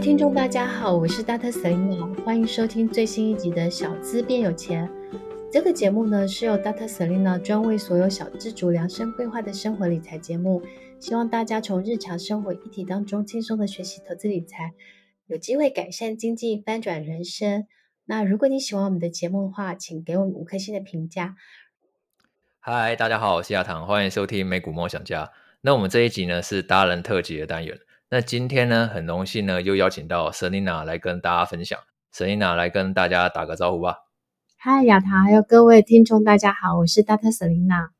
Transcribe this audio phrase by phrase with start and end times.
[0.00, 1.52] 位听众，大家好，我是 Dr.
[1.52, 4.90] Selena，欢迎收听最新一集的小资变有钱。
[5.52, 6.88] 这个节目呢，是由 Dr.
[6.88, 10.62] Selena 专为所有小资族量身规划的生活理财节目，
[10.98, 14.72] 希望大家从日常生活议题当中轻松的学习投资理财，
[15.26, 17.66] 有机会改善经济，翻转人生。
[18.06, 21.36] 那如果你喜欢我们的节目的话，请给我们五颗星的评价。
[22.58, 25.30] 嗨，大家好，我是亚堂，欢迎收听美股梦想家。
[25.60, 27.78] 那我们这一集呢，是达人特辑的单元。
[28.12, 31.78] 那今天呢，很荣幸呢，又邀请到 Selina 来跟大家分享。
[32.12, 33.98] Selina 来跟大家打个招呼吧。
[34.58, 37.32] 嗨，亚堂，还有各位听众，大家好，我是 Dr.
[37.32, 37.90] Selina。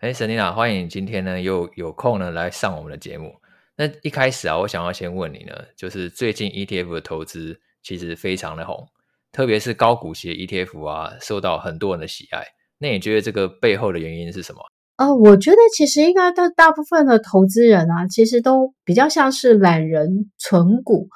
[0.00, 3.34] 哎，Selina，欢迎今天呢又有空呢来上我们的节目。
[3.76, 8.86] 那一开始啊，我想要先问你呢，就是最近 ETF 的投资其实非常的红，
[9.32, 12.44] 特别是高股息的 ETF 啊，受到很多人的喜爱。
[12.76, 14.60] 那你觉得这个背后的原因是什么？
[15.00, 21.08] 呃，我觉得其实应该大大部分的投资人啊，其实都比较像是懒人存股，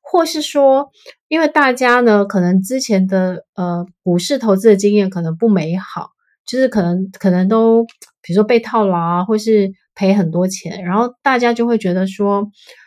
[0.00, 0.90] 或是说，
[1.26, 6.10] 因为大家呢，可能之前的呃股市投资的经验可能不美好，
[6.46, 7.82] 就是可能可能都
[8.22, 12.44] 比如说被套牢啊，或是赔很多钱，然后大家就会觉得说，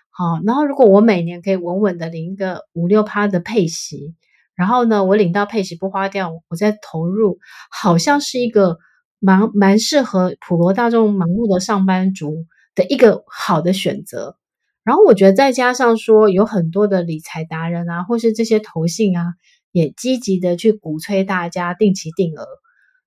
[0.09, 4.15] 好，然后如果我每年可以稳稳的领一个五六趴的配息，
[4.55, 8.77] 然后呢，我领到配息不花掉，我再投入，好像是一个。
[9.25, 12.45] 蛮蛮适合普罗大众忙碌的上班族
[12.75, 14.37] 的一个好的选择，
[14.83, 19.33] 然后我觉得再加上说有很多的理财达人啊，或是这些投信啊，
[19.71, 22.45] 也积极的去鼓吹大家定期定额，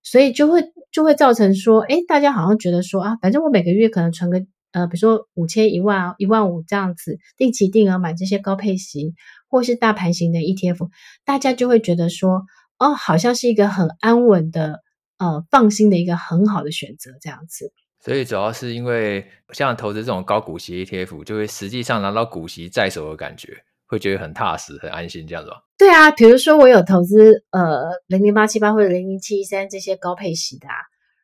[0.03, 9.15] 所以就会就会造成说，诶，大家好像觉得说啊，反正我每个月可能存个呃，比如说五千、一万、一万五这样子，定期定额买这些高配息
[9.49, 10.89] 或是大盘型的 ETF，
[11.25, 12.43] 大家就会觉得说，
[12.77, 14.81] 哦，好像是一个很安稳的。
[15.19, 17.73] 呃，放心的一个很好的选择，这样子。
[18.01, 25.57] 所以主要是因为像投资这种高股息 ETF，就会实际上拿到股息在手的感觉，会觉得很踏实、很安心，这样子吧？
[25.77, 30.75] 对啊，比如说我有投资呃零零八七八或者零零七一三这些高配息的啊，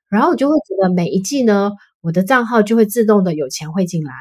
[0.09, 4.12] 然后我就会觉得每一季呢，我的账号就会自动的有钱会进来。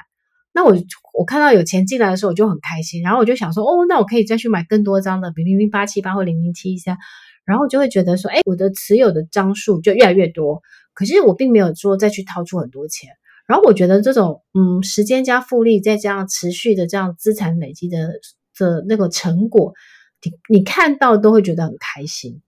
[0.53, 0.75] 那我
[1.17, 6.99] 我看到有钱进来的时候，我就很开心，然后我就想说，哦，那我可以再去买更多张的，比零零八七八或零零七一三。
[7.45, 10.61] 然后就会觉得说，哎，我的持有的张数就越来越多，
[10.93, 13.09] 可是我并没有说再去掏出很多钱。
[13.45, 18.13] 然后我觉得这种，嗯，时间加复利，再加上持续的这样资产累积的
[18.57, 19.73] 的那个成果，
[20.21, 22.41] 你你看到都会觉得很开心。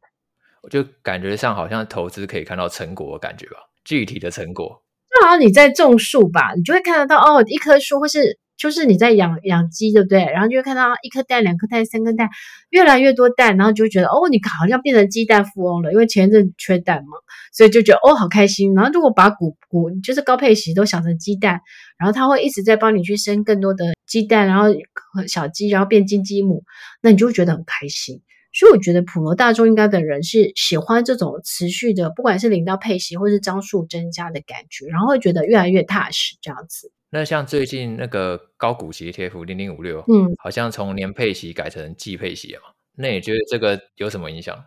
[0.61, 4.84] 我就感觉上好像投资可以看到成果的感觉吧，具体的成果。
[5.25, 8.37] 就好你在种树吧，你就会看得到哦，一棵树或是。
[8.57, 10.19] 就是你在养养鸡，对不对？
[10.19, 12.29] 然后就会看到一颗蛋、两颗蛋、三颗蛋，
[12.69, 17.17] 越来越多蛋，然后就会觉得哦，你好像变成鸡蛋富翁了，因为前一阵缺蛋嘛，
[17.51, 18.73] 所以就觉得哦，好开心。
[18.73, 21.59] 然后如果把股股就是高配息都想成鸡蛋，
[21.99, 24.69] 然后它会一直在帮你去生更多的鸡蛋，然后
[25.27, 26.63] 小鸡，然后变金鸡母，
[27.01, 28.21] 那你就会觉得很开心。
[28.55, 36.89] 所以我觉得普罗大众应该的人是喜欢这种持续的，不管是领到配息或是张数增加的感觉，然后会觉得越来越踏实这样子。
[37.09, 42.69] 那像最近那个高股息 ETF 零零五六，嗯，好像从年配息改成季配息了嘛？
[42.97, 44.57] 那你觉得这个有什么影响？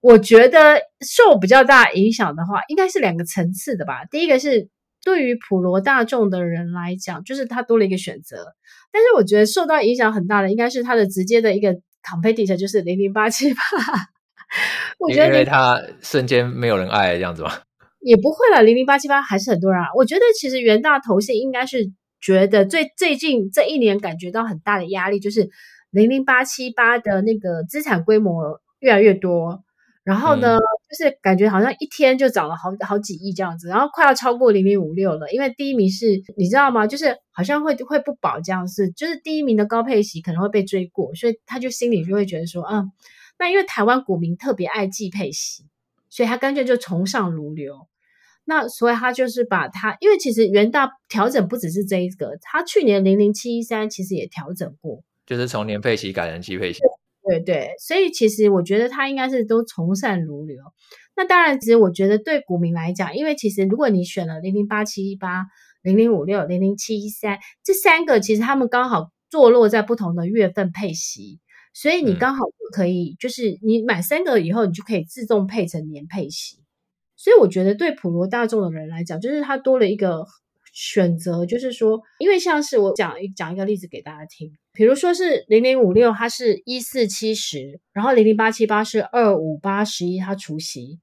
[0.00, 4.04] 我觉得受比较大影响的话，应该是两个层次的吧。
[4.04, 4.68] 第一个是
[5.02, 8.54] 对于普罗大众的人来讲，就是他多了一个选择。
[8.92, 11.76] 但是我觉得受到影响很大的，应该是他的直接的一个
[12.06, 13.60] competitor，就是零零八七八。
[14.98, 17.50] 我觉得因为他瞬间没有人爱这样子吗？
[18.00, 19.88] 也不会了，零零八七八还是很多人啊。
[19.96, 21.90] 我觉得其实元大投信应该是
[22.20, 25.50] 觉得最最近这一年感觉到很大的压力，就是
[25.90, 29.64] 零零八七八的那个资产规模越来越多，
[30.04, 35.30] 然后呢，嗯、就是感觉好像一天就涨了好好几亿这样子，然后快要超过零零五六了。
[35.32, 36.86] 因为第一名是你知道吗？
[36.86, 42.92] 就是好像会会不保这样子，就是第一名的高配息可能会被追过，所以他就心里就会觉得说，嗯，
[43.38, 45.64] 那因为台湾股民特别爱季配息，
[46.08, 47.88] 所以他干脆就从上如流。
[48.48, 56.80] 那所以他就是把他，因为其实元大调整不只是这一个，他去年零零七一三其实也调整过，就是从年配息改成季配息。
[57.28, 60.58] 对对，所以其实我觉得他应该是都从善如流。
[61.16, 65.46] 那当然，其实我觉得对股民来讲，因为其实如果你选了零零八七一八、
[65.82, 71.40] 零零五六、零零七一三这三个，其实他们刚好坐落在不同的月份配息，
[71.72, 76.58] 所以你刚好可以，嗯、就是你买三个以后，你就可以自动配成年配息。
[77.16, 80.26] 所以我觉得对普罗大众的人来讲，就是它多了一个
[80.76, 91.00] 选择，就是说，因为像是我讲一讲一个例子给大家听，比如说是零零五六，它是一四七十，然后零零八七八是二五八十一，它除息。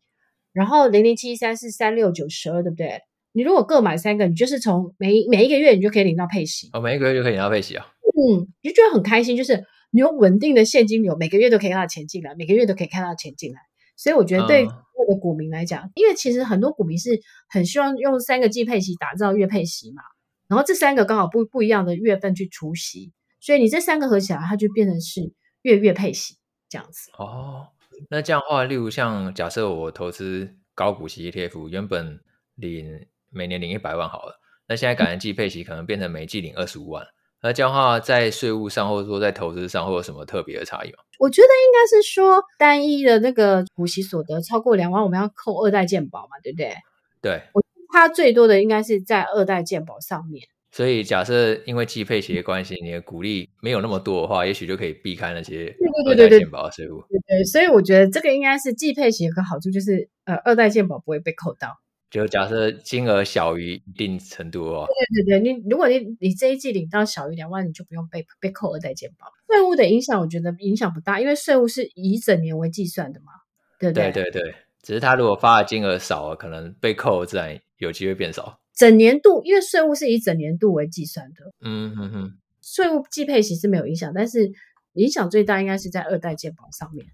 [0.51, 3.01] 然后零零七三是三六九十二，对不对？
[3.31, 7.83] 你如果各买三个，你就是从每每一个月你就可以领到配息哦，每一个月就可以领到配息啊。
[8.03, 13.59] 嗯，你就觉得很开心，就是你有稳定的现金流，每个月都可以看到钱进来，每个月都可以看到钱进来。
[13.97, 14.67] 所以我觉得对
[15.05, 17.19] 各个股民来讲，因为其实很多股民是
[17.49, 20.01] 很希望用三个季配息打造月配息嘛，
[20.47, 25.33] 然后这三个刚好不不一样的月份去除息，所以你这三个合起来，它就变成是
[25.63, 26.37] 月月配息
[26.69, 27.11] 这样子。
[27.17, 27.67] 哦。
[28.09, 32.19] 那这样的话，例如像假设我投资高股息 ETF，原本
[32.55, 37.05] 领每年领一百万好了，那现在改成季配息，可能变成每季领二十五万。
[37.43, 40.99] 那这样的话，在税务上或者说在投资上会有什么特别的差异吗？
[41.19, 46.73] 我觉得应该是说单一的那个股息所得超过两万，我们要扣二代健保嘛，对不对？
[47.21, 47.61] 对，我
[47.91, 50.47] 它最多的应该是在二代健保上面。
[50.71, 55.75] 所以，假设因为季配息的关系，你的股利没有那么多的话，也许就可以避开那些
[56.07, 57.03] 二代健保的税务。
[57.09, 61.77] 对对，对，所以我觉得这个应该是季配息有个好处，就是呃，二代健保不会被扣到。
[62.13, 64.85] 就假设金额小于一定程度哦。
[64.85, 69.25] 对对对，你如果你你这一季领到小于两万，你就不用被被扣二代健保。
[69.47, 73.31] 税务的影响，我觉得影响不大，因为税务是以整年为计算的嘛，
[73.79, 74.11] 对不对？
[74.11, 78.59] 对对对，只是他如果发的金额少了，可能被扣自然有机会变少。
[78.75, 82.31] 整年度，因为税务是以整年度为计算的，嗯哼哼，
[82.61, 84.51] 税务计配息是没有影响，但是
[84.93, 87.07] 影响最大应该是在二代健保上面。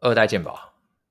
[0.00, 0.58] 二代健保，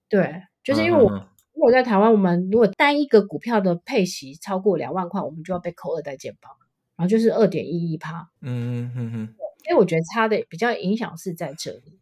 [0.10, 6.50] 对，就是因为我如果、嗯、在台湾，我们如果单一个股票的配息超过两万块，我们就要被扣二代健保，
[6.96, 8.30] 然后就是二点一一趴。
[8.42, 9.20] 嗯哼哼，
[9.70, 12.00] 因为我觉得差的比较影响是在这里。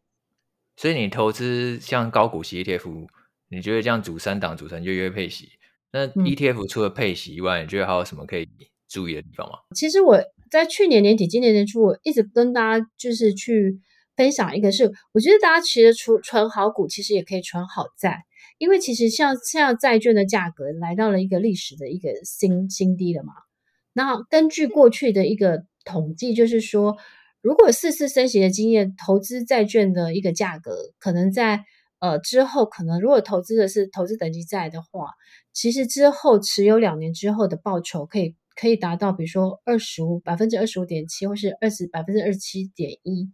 [0.78, 3.08] 所以你投资像高股息 ETF，
[3.50, 5.50] 你觉得这样组三档组成月月配息？
[5.92, 8.48] 那 ETF 除了配息以外，嗯，你觉得还有什么可以
[8.88, 9.60] 注意的地方吗？
[9.76, 10.18] 其实我
[10.50, 13.80] 在去年年底、今年年初，我一直跟大家就是去
[14.16, 18.24] 分享一个是，我觉得大家其实存存好股，其实也可以存好债，
[18.62, 23.34] 因为其实像像债券的价格来到了一个历史的一个新新低了嘛。
[23.92, 26.96] 那根据过去的一个统计，就是说，
[27.42, 31.64] 如果四次升息的经验，投资债券的一个价格可能在。
[32.04, 35.12] 呃，之后可能如果投资的是投资等级债的话，
[35.54, 43.30] 其实之后持有两年之后的报酬可以可以达到，比如说二十五百分之二十五点七，或是二十百分之二十七点一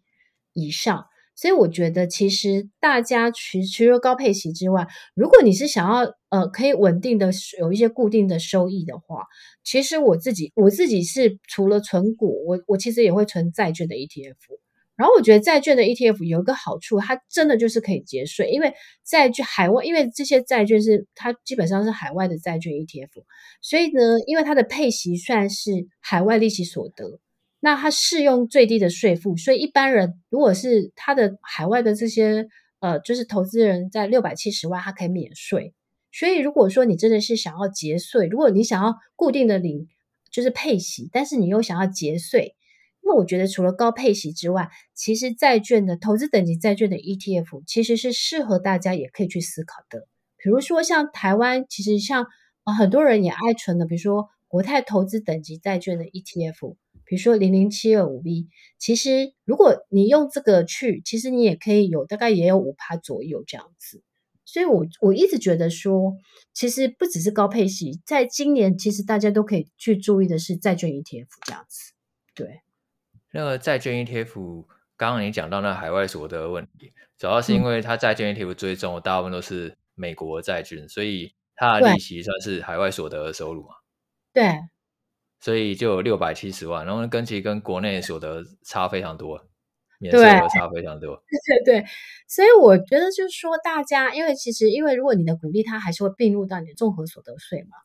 [0.52, 1.06] 以上。
[1.38, 7.30] 所以我觉得，其实大家除除了高配息之外，如果你是想要呃可以稳定的
[7.60, 9.26] 有一些固定的收益的话，
[9.64, 14.36] 其实我自己我自己是除了存股，我我其实也会存债券的 ETF。
[14.96, 18.74] 然后我觉得债券的 ETF 有一个好处，它真的就是可以节税，因为
[19.06, 23.10] 债券海外，因为这些债券是它基本上是海外的债券 ETF，
[23.62, 25.70] 所以呢，因为它的配息算是
[26.00, 27.20] 海外利息所得，
[27.60, 32.48] 那它适用最低的税负，所以一般人如果是他的海外的这些
[32.80, 35.74] 呃，就是投资人在六百七十万，他可以免税。
[36.12, 39.88] 所以如果说你真的是想要节税，如果你想要固定的领
[40.32, 42.56] 就是配息，但是你又想要节税。
[43.02, 50.08] 那我觉得除了高配息之外，其实债券的投资等级债券的 ETF 其实是适合大家也可以去思考的。
[50.38, 52.28] 比如说像台湾，其实像
[52.66, 56.76] 呃很多人也爱存的，比如说国泰投资等级债券的 ETF，
[57.08, 64.04] 比如说零零七二五 B，其实如果你用这个去，其实你也可以有大概也有五趴左右这样子。
[64.44, 66.16] 所以我我一直觉得说，
[66.54, 71.94] 其实不只是高配息，在今年其实大家都可以去注意的是债券 ETF 这样子，
[72.34, 72.62] 对。
[73.34, 83.76] 那个债券 ETF，刚刚你讲到那海外所得的问题，主要是因为它债券 ETF 追踪的大部分都是美国债券，所以它的利息算是海外所得的收入嘛？
[84.34, 84.44] 对，
[85.40, 89.48] 所以就有六百七十万，然后跟其实跟国内所得差非常多，
[90.00, 91.22] 免税额差非常多。
[91.30, 91.88] 对对对，
[92.28, 97.78] 所以我觉得就是说，大家因为其实因为如果你的股利它还是会并入到你的综合所得税嘛。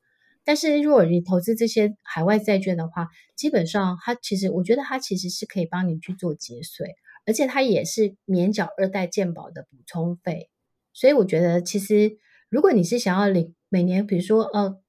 [0.45, 3.07] 但是如果你投资这些海外债券的话，
[3.37, 10.51] 基本上它其实，我觉得它其实是可以帮你去做节税，而且它也是免缴二代健保的补充费。
[10.93, 12.19] 所以我觉得，其实
[12.49, 14.81] 如果你是想要领每年，比如说呃，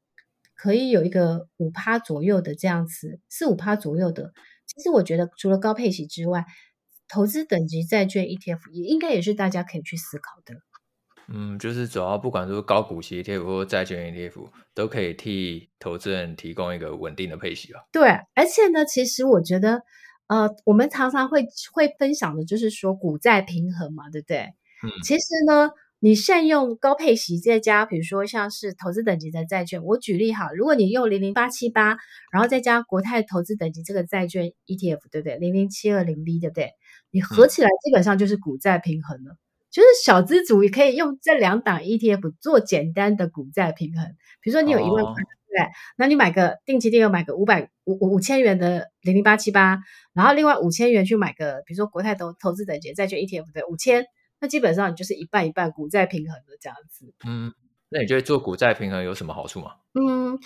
[0.55, 4.33] 可以有一个五趴左右的这样子，四五趴左右的，
[4.65, 6.45] 其实我觉得除了高配息之外，
[7.07, 10.55] 投资等级债券 ETF 也应该也是大家可以去思考的。
[11.27, 17.79] 嗯，就是主要不管说高股息 ETF 或债券 ETF，都可以替投资人提供一个稳定的配息吧。
[17.91, 19.83] 对，而且呢，其实我觉得，
[20.27, 24.53] 呃，我们常常会会分享的就是说股债平衡嘛，对不对？
[24.83, 25.69] 嗯，其实呢，
[26.03, 31.95] 你善用高配息再加，比如说像是投资等级的债券，我举例哈，如果你用零零八七八，
[32.29, 35.37] 然后再加国泰投资等级这个债券 ETF，对不对？
[35.37, 36.71] 零零七二零 B，对不对？
[37.09, 39.31] 你合起来基本上就是股债平衡了。
[39.31, 39.37] 嗯
[39.71, 44.05] 就是小资主也可以用这两档 ETF 做简单的股债平衡。
[44.39, 45.15] 比如说你有一万块，哦、
[45.49, 45.67] 对，
[45.97, 49.79] 那你买个定期定额，买个五百五五五千元的零零八七八，
[50.13, 54.05] 然后另外五千元去买个，比如说国泰投投资等级债券 ETF 的五千，
[54.43, 57.13] 那基本上你就是一半一半股债平衡的这样子。
[57.25, 57.53] 嗯，
[57.87, 59.77] 那你觉得做股债平衡有什么好处吗？
[59.93, 60.37] 嗯，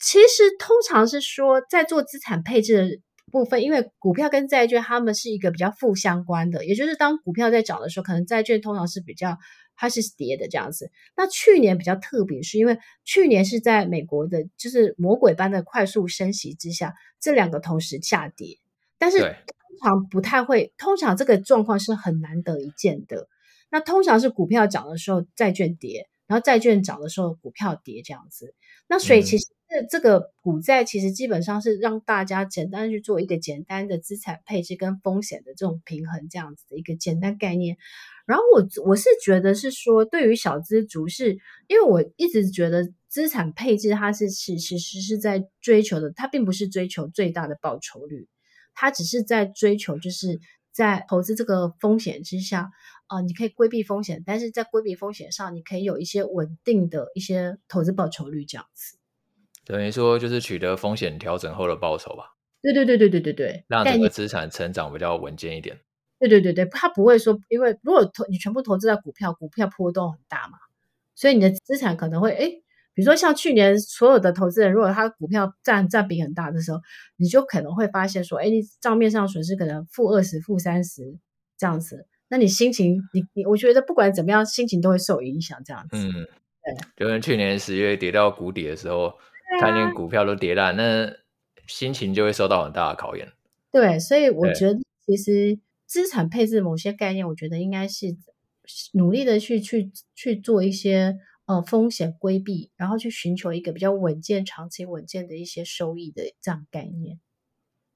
[0.00, 3.02] 其实通常是说在做资产配置的。
[3.30, 9.36] 部分，因为股票跟债券它们是一个比较负相关的，也就是当股票在涨的时候，可能债券通常是比较
[9.76, 10.90] 它是跌的这样子。
[11.14, 18.58] 那去年比较特别，是因为去年是在美国的，就是魔鬼般的快速升息之下，这两个同时下跌，
[18.96, 19.28] 但是通
[19.80, 23.28] 常不太会，通常这个状况是很难得一见的。
[23.70, 28.54] 那通常是股票涨的时候，债券跌，然后债券涨的时候，股票跌这样子。
[28.88, 29.44] 那所以其实。
[29.44, 37.76] 嗯这这个股债其实基本上是让大家简单去做一个简单的资产配置跟风险的这种平衡，这样子的一个简单概念。
[38.24, 41.32] 然后我我是觉得是说，对于小资族是，
[41.66, 48.26] 因为我一直觉得资产配置它是其其实是在追求的，它并不是追求最大的报酬率，
[48.80, 50.38] 它只是在追求就是
[50.70, 52.70] 在投资这个风险之下，
[53.08, 58.96] 啊、呃，你可以规避风险，但是在规避风险上，你可以有一些稳定的一些投资报酬率这样子。
[59.64, 62.36] 等于说就是取得风险调整后的报酬吧？
[62.62, 65.80] 对对对对对对对，让整个资产成长比较稳健一点。
[66.20, 70.58] 对对对对，他不会说，因为如果投你全部投资在股票，股票波动很大嘛，
[71.16, 72.52] 所以你的资产可能会哎，
[72.98, 76.80] 比如说像去年所有的投资人，如果他股票占占比很大的时候，
[77.16, 81.16] 你就可能会发现说，哎，你账面上损失可能负二十、负三十
[81.56, 85.96] 这样子，那你心情，你你，我觉得不管怎么样，心情都会受影响这样子。
[85.96, 86.12] 嗯，
[86.64, 89.14] 对，就跟去年十月跌到谷底的时候。
[89.62, 91.10] 看见股票都跌烂，那
[91.66, 93.32] 心情就会受到很大的考验。
[93.72, 98.14] 对，所以我觉得其实资产配置某些概念，我觉得应该是
[98.92, 101.16] 努力的去去去做一些
[101.48, 107.18] 呃风险规避，然后去寻求一个比较稳健、长期稳健的一些收益的这样概念。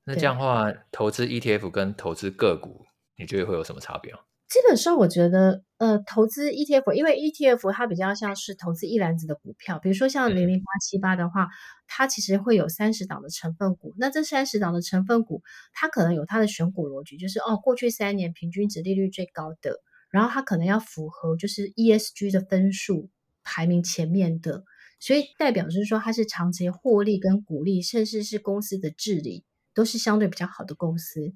[0.05, 4.21] 那这样的话，投资 ETF 跟投资个股，你觉得会有什么差别吗？
[4.49, 11.49] 基本上，我觉得，呃，投资 ETF，因为 ETF 它比较像是投资一篮子的股票，比如说像零零八七八的话，
[11.87, 13.95] 它其实会有三十档的成分股。
[13.99, 15.43] 那这三十档的成分股，
[15.73, 19.81] 它可能有它的选股逻辑，就是哦，过去三年平均值利率最高的，
[20.11, 23.09] 然后它可能要符合就是 ESG 的分数
[23.45, 24.65] 排名前面的，
[25.01, 29.45] 所以代表就是说它是长期获利跟股利，甚至是公司的治理
[29.75, 31.35] 都是相对比较好的公司。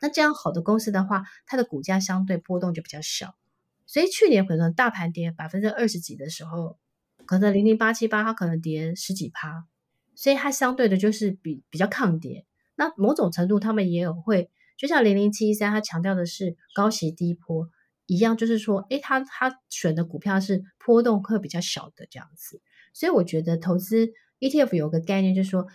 [0.00, 3.34] 那这样好的公司的话，它的股价相对波动就比较小，
[3.86, 6.78] 所以去年可能大盘跌百分之二十几的时候，
[7.26, 9.66] 可能零零八七八它可能跌十几趴，
[10.14, 12.46] 所以它相对的就是比比较抗跌。
[12.76, 17.68] 那某种程度他们也有会，就像零零七一三，它强调的是高息低波
[18.08, 22.60] 一样，就是说，诶，他他选的股票是波动会比较小的这样子。
[22.92, 24.10] 所以我觉得投资
[24.40, 25.68] ETF 有个概念，就是说，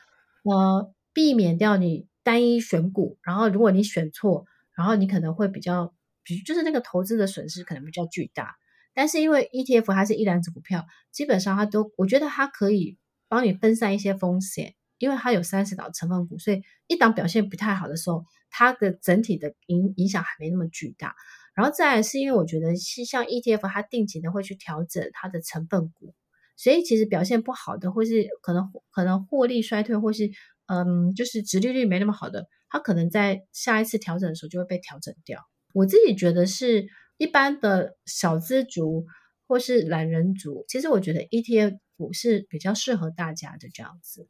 [0.44, 2.10] 呃，避免掉你。
[2.26, 4.46] 单一选股，然后如果你选错，
[4.78, 8.56] 然后你可能会比较，比就是那个投资的损失可能比较巨大。
[8.94, 12.98] 但是因为 ETF 它是一篮子股票，基本上它都，我觉得它可以
[13.28, 21.18] 帮你分散一些风险，因为它有三十档成分股，所以一档表现不太好的时候，它的整体的影影响还没那么巨大。
[21.56, 26.14] 然后再来是因为我觉得是像 ETF 它定期的会去调整它的成分股，
[26.56, 30.32] 所以其实表现不好的，或是可能可能获利衰退，或是。
[30.66, 35.42] 嗯，就是殖利率没那么好的，它可能在下一次调整的时候就会被调整掉。
[35.74, 39.06] 我自己觉得是一般的小资族
[39.46, 41.78] 或是懒人族，其实我觉得 ETF
[42.14, 44.30] 是比较适合大家的这样子。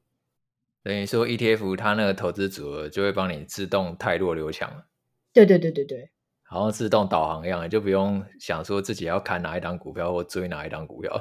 [0.82, 4.88] 等于说 ETF 它那个投资组合就会帮你自动汰弱留强了。
[5.34, 6.10] 对对对对对，
[6.54, 11.12] 好像自动导航一样，就不用想说自己要看哪一档股票或追哪一档股票。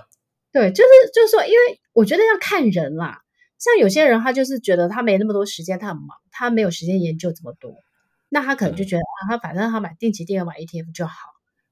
[0.52, 3.22] 对，就是就是说，因为我觉得要看人啦。
[3.58, 7.74] 像有些人，他就是觉得他没那么多时间，他很忙，他没有时间研究这么多，
[8.28, 11.14] 那他可能就觉得啊，他反正他买定期定额买 ETF 就好。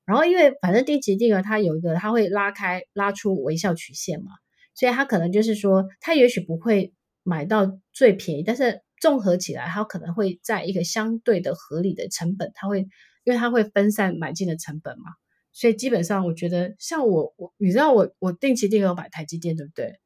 [0.06, 4.30] 然后因为反正定期定额它有一个，他会拉开拉出微笑曲线嘛，
[4.74, 12.86] 所以他可能就是说，他也许不会买到最便宜，但是综合起来，他可能会在一个相对的合理的成本，他会
[13.24, 15.12] 因为它会分散买进的成本嘛，
[15.52, 20.00] 所以基本上我觉得，像我我你知道我我定期定额买台积电对不对？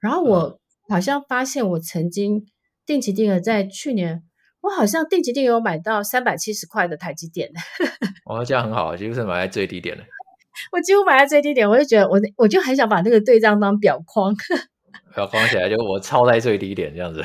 [0.00, 2.46] 然后我好像发现我曾经
[2.84, 4.22] 定期定额在去年，
[4.60, 7.50] 我好像定期定额买到三百七十块的台积电。
[8.26, 10.04] 哦，这样很好，几乎是买在最低点的。
[10.72, 14.34] 我几乎买在最低点，我就觉得我我就很想把那个对账当表框，
[15.14, 17.24] 表框起来就我抄在最低点这样子。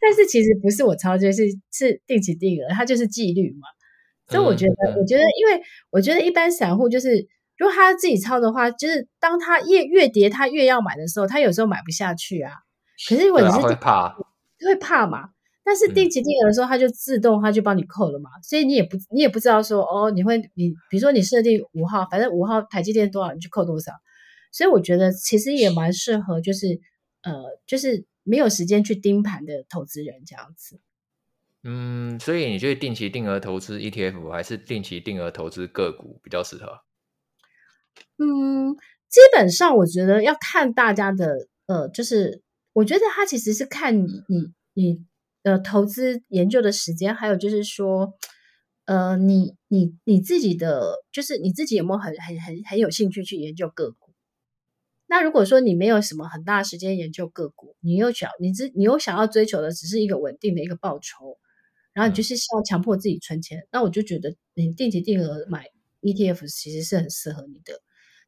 [0.00, 3.68] 但是其实不是我抄，就是是定期定额，它就是纪律嘛。
[4.30, 7.26] 所以我觉得，我觉得，因为我觉得一般散户就是，
[7.58, 12.52] 如果他自己抄的话，就是当他越越跌，他越要买的时候，他有时候买不下去啊。
[13.08, 14.16] 可是如果你是、啊、会怕，
[14.64, 15.30] 会怕嘛？
[15.62, 23.92] 但是定期定额的时候，他就自动他就帮你扣了嘛，嗯、所以你也不你也不知道说哦，你会你比如说你设定五号，反正五号台积电多少你就扣多少。
[24.52, 26.66] 所以我觉得其实也蛮适合，就是
[27.22, 27.32] 呃，
[27.66, 30.80] 就是没有时间去盯盘的投资人这样子。
[31.62, 36.80] 嗯，所以你觉得定期定额投资 ETF 还是定期定额投资个股比较适合？
[38.16, 38.74] 嗯，
[39.08, 42.40] 基本上我觉得要看大家的，呃，就是
[42.72, 45.04] 我觉得它其实是看你你你
[45.42, 48.14] 的投资研究的时间，还有就是说，
[48.86, 54.12] 呃，你你你自己的，就是你自己有没有很很很很有兴趣去研究个股？
[55.08, 61.36] 那如果说你没有什么很大时间研究个股，你又想你只你又想要追求的只是一个稳定的一个报酬。
[61.92, 65.66] 然后你就是需要强迫自己存钱，嗯、那我就觉得你定期定额买
[66.02, 67.80] ETF 其实是很适合你的。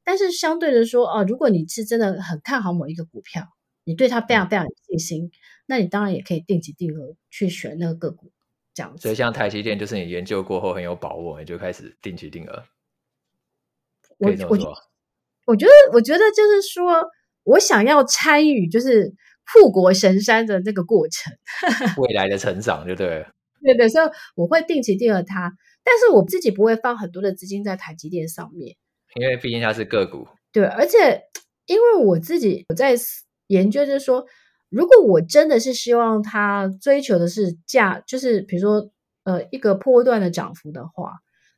[0.04, 3.46] 但是相对的说，哦，如果你是真的很看好某一个股票，
[3.84, 5.30] 你对它非常非常有信心，嗯、
[5.66, 8.32] 那你当然也可以定期定额去选那个个股
[8.74, 9.02] 这样子。
[9.02, 12.64] 所以像台积电，就是你研究过后很有把握，你就开始定期定额。
[14.18, 14.58] 我我
[15.46, 17.04] 我觉得我觉得就是说
[17.44, 19.12] 我想要参与就是
[19.52, 21.32] 护国神山的那个过程，
[22.02, 23.32] 未来的成长就对了。
[23.62, 25.52] 对的，所以我会定期定额它，
[25.84, 28.76] 但是我自己不会放很多的资金在台积电上面，
[29.14, 30.26] 因为毕竟它是个股。
[30.52, 31.22] 对，而且
[31.66, 32.94] 因为我自己我在
[33.46, 34.26] 研究，就是说，
[34.68, 38.90] 如果我真的是希望它追求的是价，就是比如说
[39.24, 41.12] 呃一个波段的涨幅的话，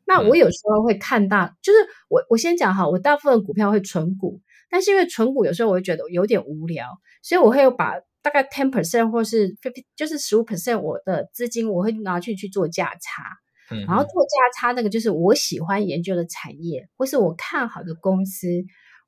[0.06, 7.94] 那我有时候会看大，嗯、就是我我先讲哈，我大部分股票会存股，但是因为存股有时候我会觉得有点无聊，所以我会把。
[8.24, 13.22] 大概 ten percent 或是 fifty，就是十五 percent，我的资金我会拿去去做价差，
[13.70, 18.48] 嗯，然后做价差那个就是我喜欢研究的产业，或是我看好的公司，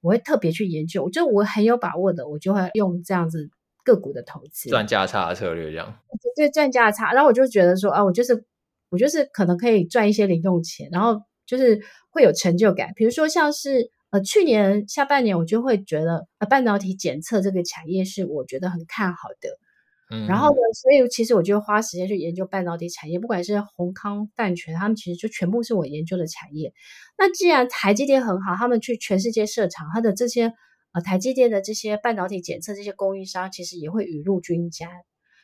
[0.02, 3.48] 我会特别去研究，就我很有把握的，我就会用这样子
[3.82, 5.98] 个股的投资，赚价差的策略这样，
[6.36, 8.44] 对，赚价差，然后我就觉得说啊，我就是
[8.90, 13.90] 我就是可能可以赚一些零用钱，然后就是会有成就感，比如说像是。
[14.16, 19.50] 呃，去年下半年我就会觉得，呃，半导体检测这个产业是我觉得很看好的。
[20.10, 26.72] 嗯，然后呢，所以其实我就花时间去研究半导体产业，不管是宏康、泛全，他们其实就全部是我研究的产业。
[27.18, 30.54] 那既然台积电很好，他们去全世界设厂，它的这些
[30.92, 34.88] 呃台积电的这些半导体检测这些供应商，其实也会雨露均沾。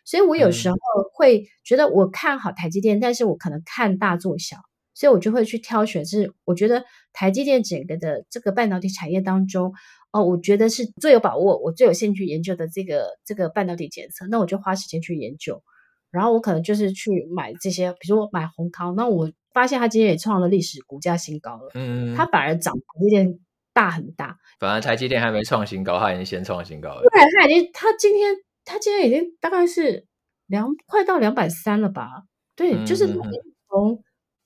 [0.05, 0.77] 所以我有时候
[1.13, 4.57] 会觉得我看好台积电，但是我可能看大做小。
[4.95, 9.73] 所以我就会去挑选，是我觉得台积电整个的这个半导体产业当中，
[10.13, 15.63] 哦，我觉得是最有把握，我最有兴趣研究的这个这个半导体检测，那我就花时间去研究。
[16.11, 23.39] 然后我可能就是去买这些，比如说买宏康，那我发现它今天也创了历史股价新高了，嗯，它反而涨台积电
[23.73, 24.37] 大很大。
[24.61, 27.01] 反而台积电还没创新高，它已经先创新高了。
[27.01, 28.35] 对，它已经，它今天
[28.67, 30.07] 它今天已经大概是
[30.47, 32.25] 两快到两百三了吧？
[32.55, 34.03] 对，就是从。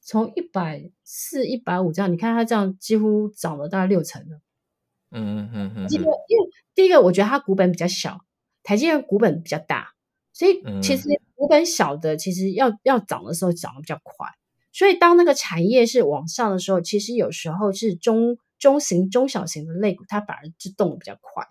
[0.06, 4.40] 嗯从一百四、一百五这样，你看它这样几乎涨了大概六成了。
[5.10, 5.88] 嗯嗯嗯。
[5.88, 8.20] 这个因为第一个，我觉得它股本比较小，
[8.62, 9.88] 台积电股本比较大，
[10.32, 14.28] 所以其实股本小的其实要要涨的时候涨得比较快。
[14.72, 21.48] 所以当那个产业是往上的时候，其实有时候是中中型、中小型的类股，它反而是动的比较快。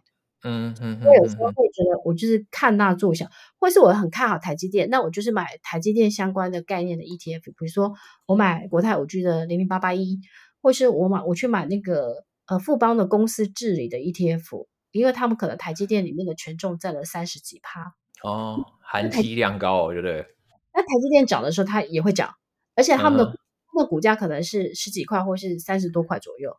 [0.47, 3.25] 嗯嗯，我有时候会觉得，我就是看大做小，
[3.59, 7.93] 或是我很看好台积电，那我就是买台积电相关的概念的 ETF，比如说
[8.27, 10.19] 我买国泰五 G 的零零八八一，
[10.61, 17.95] 或是我买我去买那个呃富邦的公司治理的 ETF，因为他们可能台积电里面的权重占了三十几趴。
[18.21, 20.25] 哦，含积量高，对不对？
[20.73, 22.35] 那台积电涨的时候，它也会涨，
[22.75, 23.35] 而且他们的
[23.75, 26.55] 那、嗯、股价可能是十几块，或是三十多块左右。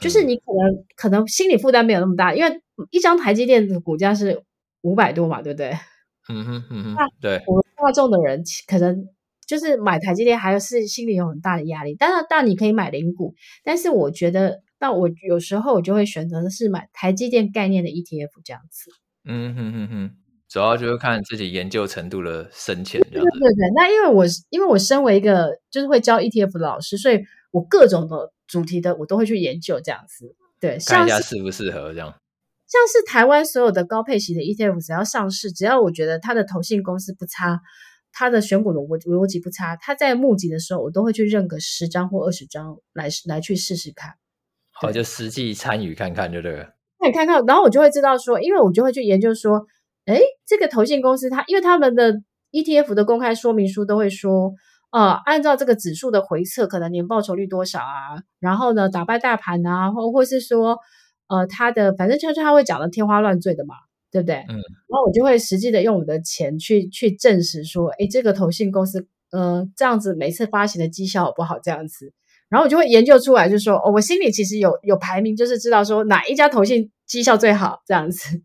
[0.00, 4.42] 就是你可能、嗯、可能心理负担没有那么大，因为一张台积电的股价是
[4.82, 5.76] 五百多嘛，对不对？
[6.28, 9.04] 嗯哼嗯哼，那对，我们大众的人可能
[9.46, 11.94] 就是买台积电还是心里有很大的压力。
[11.94, 13.34] 当然，当然你可以买零股，
[13.64, 18.90] 但是我觉得，但我有时候我就会选择的是买台积电概念的 ETF 这样子。
[19.24, 20.10] 嗯哼哼哼，
[20.48, 23.00] 主要就是看自己研究程度的深浅。
[23.00, 28.32] 对对对，那因为我因为我身为一个就是会教 ETF 的老师，所以我各种的。
[28.48, 30.34] 主题的，我都会去研究这样子。
[30.58, 32.12] 对，看一下适不适合这样。
[32.66, 37.60] 像是台湾所有的高配型的 ETF，只要上市，只要我觉得它的投信公司不差，
[38.12, 44.14] 它的选股逻逻辑不差，它在募集的时候，我都会去认个十张或二十张来来去试试看。
[44.72, 46.74] 好，就实际参与看看就对了。
[47.00, 49.66] 那你看看，然后我就会知道说，因为我就会去研究说，
[50.04, 52.12] 哎，这个投信公司它，因为他们的
[52.52, 54.52] ETF 的公开说明书都会说，
[54.90, 60.78] 呃，按照这个指数的回测，可能年报酬率多少啊，然后呢，打败大盘啊，或或是说，
[61.28, 63.74] 呃，它的反正就是他会讲的天花乱坠的嘛，
[64.10, 64.36] 对不对？
[64.48, 64.56] 嗯。
[64.88, 71.58] 然后我就会实际的用我的钱去去证实说，诶，这个投信公司，呃，这样子每次发行的绩效好不好？
[71.58, 72.12] 这样子。
[72.48, 78.40] 然后我就会研究出来，就说哦，我心里其实有有排名，就是知道说哪一家投信绩效最好这样子。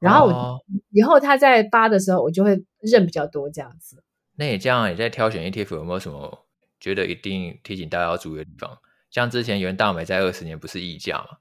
[0.00, 0.58] 然后我、哦、
[0.90, 4.02] 以后他在发的时候，我就会认比较多这样子。
[4.36, 6.46] 那你这样你在挑选 ETF 有没有什么
[6.78, 8.78] 觉得一定提醒大家要注意的地方？
[9.10, 11.38] 像之前元大美在二十年不是溢价吗？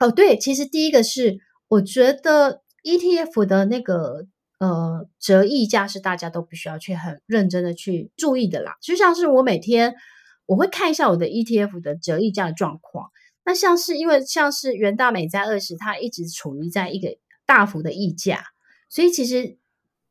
[0.00, 4.26] 哦，对，其实第一个是我觉得 ETF 的那个
[4.58, 8.76] 呃折溢价是大家都必须要去很认真的去注意的啦。
[8.80, 9.94] 就像是我每天。
[10.48, 13.10] 我会看一下我的 ETF 的折溢价的状况。
[13.44, 18.42] 那像是因为像是元大美在二十，它一直处于在一个大幅的溢价，
[18.88, 19.58] 所以其实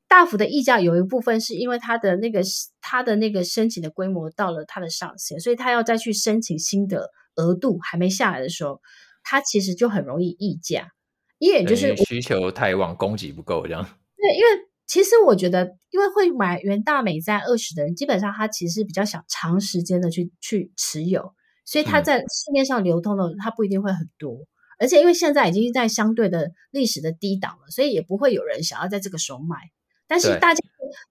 [0.07, 2.41] 大幅的溢价有一部分是因为它的那个
[2.81, 8.81] 它的那个申请的规模到了它的上限，所以它要再去申请新的额度还没下来的时候，
[9.23, 10.89] 它其实就很容易溢价，
[11.39, 13.83] 一眼就是需求太旺，供给不够这样。
[13.83, 14.67] 对，因为。
[14.89, 21.33] 其实我觉得，因为会买元大美在二十的人，基本上他其实比较想长时间的去去持有，
[21.65, 24.47] 所以他在市面上流通的，他不一定会很多。
[24.79, 29.57] 而且因为现在已经在相对的历史的低档了，所以也不会有人想要在这个时候买。
[30.07, 30.61] 但是大家，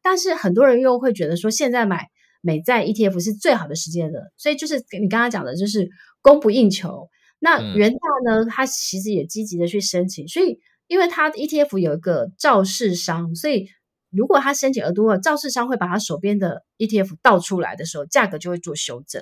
[0.02, 2.08] 但是很多人又会觉得说，现在买
[2.40, 4.32] 美债 ETF 是最好的时间了。
[4.36, 5.88] 所以就是你刚刚讲的，就是
[6.22, 7.08] 供不应求。
[7.38, 7.98] 那元大
[8.30, 10.58] 呢，他其实也积极的去申请，所以。
[10.88, 13.66] 因为它 ETF 有一个肇事商，所以
[14.12, 19.20] 如果他申请额度了，肇事商会把他手边的 ETF 倒出来的时候，价格就会做修正。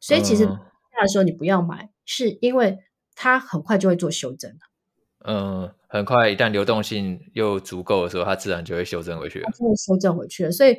[0.00, 2.78] 所以其实那个时候你不要买，嗯、是因为
[3.14, 4.50] 它很快就会做修正。
[5.26, 9.50] 嗯，很快一旦流动性又足够的时候，它自然就会修正回去了。
[9.52, 10.52] 就会修正回去了。
[10.52, 10.76] 所以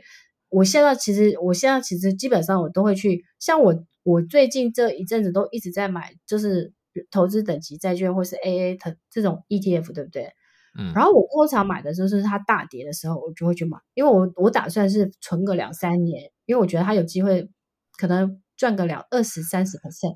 [0.49, 6.73] 我现在其实，我现在其实基本上我都会去，像我我最近这一阵子都一直在买，就是。
[7.11, 10.31] 投资等级债券或是 AA 的这种 ETF，对不对？
[10.79, 10.93] 嗯。
[10.93, 17.49] 然后我通常买的时候是它大跌的时候，我就会去买，因为我我打算是存个两三年，因为我觉得它有机会
[17.97, 20.15] 可能赚个两二十三十 percent，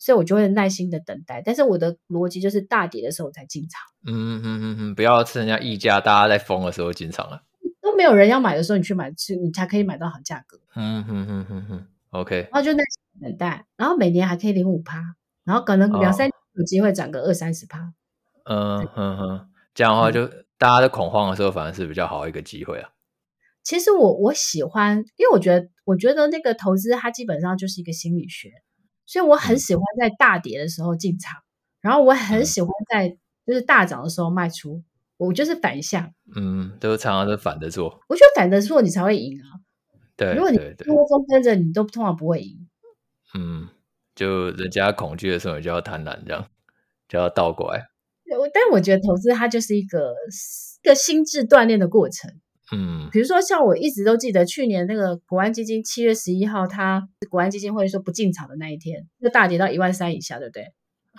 [0.00, 1.40] 所以我就会耐心的等待。
[1.44, 3.80] 但是我的逻辑就是大跌的时候才进场。
[4.04, 7.42] 嗯嗯嗯嗯，不要趁人家溢价，大家在疯的时候进场了。
[7.80, 10.58] 都没有人要买的时候，你去买，去你才可以买到好价格。
[10.74, 12.48] 嗯嗯嗯嗯嗯，OK。
[12.50, 15.14] 然后就耐心等待，然后每年还可以领五趴。
[15.44, 17.92] 然后可能两三年有机会涨个二三十趴，
[18.44, 20.26] 嗯嗯嗯，这样的话就
[20.58, 22.90] 大家在恐慌的时候，反而是比较好一个机会啊。
[23.64, 28.50] 其实我我喜欢，因为我觉得我觉得那个投资它基本上就是一个心理学，
[29.10, 31.44] 所以我很喜欢在大跌的时候进场，嗯、
[31.80, 33.08] 然后我很喜欢在
[33.44, 34.84] 就是大涨的时候卖出，
[35.16, 38.00] 我就是反向，嗯，都常常是反着做。
[38.08, 39.58] 我觉得反着做你才会赢啊，
[40.16, 42.68] 对，如果你窝蜂跟着，你都通常不会赢，
[43.34, 43.68] 嗯。
[44.12, 46.46] 就人家恐惧的时候，你就要贪婪，这样
[47.08, 47.86] 就要倒过来。
[48.52, 50.14] 但我觉得投资它就是一个
[50.82, 52.30] 一个心智锻炼的过程。
[52.72, 60.64] 嗯，比如说像我一直都记得去年那个国安基金七月十一号，它国安基金会说不进场的那一天，就大跌到一万三以下，对不对？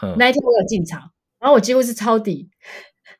[0.01, 2.49] 嗯，那一天我有进场，然后我几乎是抄底。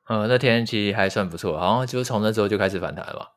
[0.10, 3.28] 嗯，那天其实还算不错，好像就从那之后就开始反弹了吧。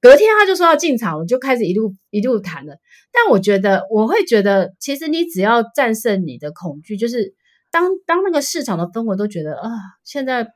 [0.00, 2.74] 隔天他就说要进场，我就开始一路一路谈了。
[3.12, 7.34] 但我觉得，我会觉得，其实你只要战胜你的恐惧，就是
[7.70, 9.70] 当当那个市场的氛围都觉得啊，
[10.02, 10.48] 现在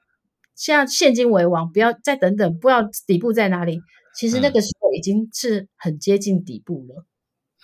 [0.56, 3.80] 现在现金为王，不要再等等，不知道底部在哪里。
[4.16, 7.04] 其实那个时候已经是很接近底部了。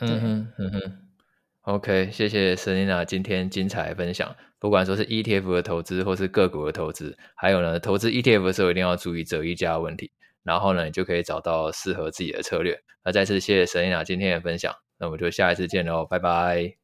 [0.00, 0.80] 嗯哼嗯哼
[1.62, 4.36] ，OK，谢谢 Selina 今天精彩的分享。
[4.58, 10.12] 不管说是 ETF 的投资，或是个股的投资，还有呢，投资 ETF 的时候一定要注意折溢价的问题。
[10.42, 12.78] 然后呢，你就可以找到适合自己的策略。
[13.04, 16.81] 那再次谢谢 Selina 今天的分享，那我们就下一次见喽，拜拜。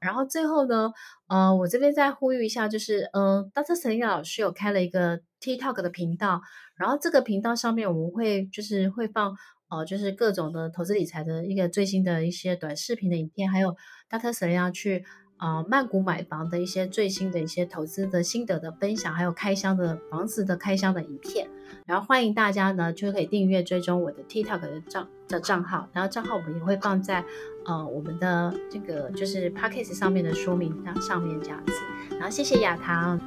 [0.00, 0.90] 然后最后呢，
[1.28, 3.74] 呃，我这边再呼吁一下，就是呃，Dr.
[3.74, 6.40] Selena 老师有开了一个 TikTok 的频道，
[6.76, 9.36] 然后这个频道上面我们会就是会放
[9.68, 13.76] 呃，就是各种的投资理财的一个最新的一些短视频的影片，还有
[14.08, 14.32] Dr.
[14.32, 15.04] Selena 去
[15.40, 21.48] 呃曼谷买房的一些最新的一些投资的心得的分享，还有开箱的房子的开箱的影片。
[21.86, 27.24] 然后欢迎大家呢就可以订阅追踪我的 TikTok 的账的账号，然后账号我们也会放在
[27.64, 31.72] 呃我们的这个就是 p a c k a g e 上面的说明上上面这样子。
[32.12, 33.18] 然后谢谢亚棠。